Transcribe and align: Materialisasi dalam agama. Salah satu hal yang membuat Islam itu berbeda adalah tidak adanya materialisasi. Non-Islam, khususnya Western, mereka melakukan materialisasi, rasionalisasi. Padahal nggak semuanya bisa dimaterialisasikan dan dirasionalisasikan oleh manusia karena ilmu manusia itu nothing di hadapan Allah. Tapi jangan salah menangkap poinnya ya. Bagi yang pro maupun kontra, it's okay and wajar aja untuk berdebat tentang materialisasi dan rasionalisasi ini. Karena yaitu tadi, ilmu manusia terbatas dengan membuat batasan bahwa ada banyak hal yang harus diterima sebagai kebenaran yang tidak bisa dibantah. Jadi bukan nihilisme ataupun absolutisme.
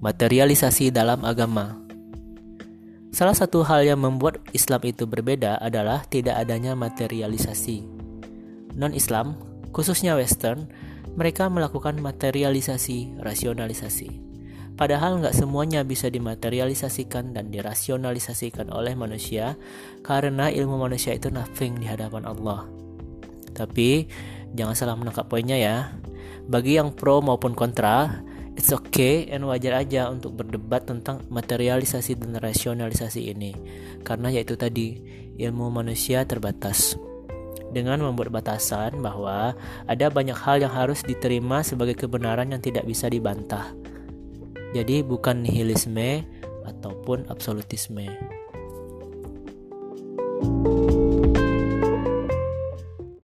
Materialisasi 0.00 0.88
dalam 0.96 1.20
agama. 1.28 1.76
Salah 3.12 3.36
satu 3.36 3.60
hal 3.68 3.84
yang 3.84 4.00
membuat 4.00 4.40
Islam 4.56 4.80
itu 4.88 5.04
berbeda 5.04 5.60
adalah 5.60 6.08
tidak 6.08 6.40
adanya 6.40 6.72
materialisasi. 6.72 7.84
Non-Islam, 8.80 9.36
khususnya 9.76 10.16
Western, 10.16 10.72
mereka 11.20 11.52
melakukan 11.52 12.00
materialisasi, 12.00 13.20
rasionalisasi. 13.20 14.24
Padahal 14.72 15.20
nggak 15.20 15.36
semuanya 15.36 15.84
bisa 15.84 16.08
dimaterialisasikan 16.08 17.36
dan 17.36 17.52
dirasionalisasikan 17.52 18.72
oleh 18.72 18.96
manusia 18.96 19.60
karena 20.00 20.48
ilmu 20.48 20.80
manusia 20.80 21.12
itu 21.12 21.28
nothing 21.28 21.76
di 21.76 21.84
hadapan 21.84 22.24
Allah. 22.24 22.64
Tapi 23.52 24.08
jangan 24.56 24.72
salah 24.72 24.96
menangkap 24.96 25.28
poinnya 25.28 25.60
ya. 25.60 25.92
Bagi 26.48 26.80
yang 26.80 26.96
pro 26.96 27.20
maupun 27.20 27.52
kontra, 27.52 28.24
it's 28.60 28.76
okay 28.76 29.24
and 29.32 29.48
wajar 29.48 29.72
aja 29.72 30.12
untuk 30.12 30.36
berdebat 30.36 30.84
tentang 30.84 31.24
materialisasi 31.32 32.20
dan 32.20 32.36
rasionalisasi 32.36 33.32
ini. 33.32 33.56
Karena 34.04 34.28
yaitu 34.28 34.52
tadi, 34.60 35.00
ilmu 35.40 35.72
manusia 35.72 36.28
terbatas 36.28 37.00
dengan 37.72 38.04
membuat 38.04 38.28
batasan 38.28 39.00
bahwa 39.00 39.56
ada 39.88 40.06
banyak 40.12 40.36
hal 40.36 40.60
yang 40.60 40.76
harus 40.76 41.00
diterima 41.00 41.64
sebagai 41.64 41.96
kebenaran 41.96 42.52
yang 42.52 42.60
tidak 42.60 42.84
bisa 42.84 43.08
dibantah. 43.08 43.72
Jadi 44.76 45.00
bukan 45.00 45.40
nihilisme 45.40 46.28
ataupun 46.68 47.32
absolutisme. 47.32 48.12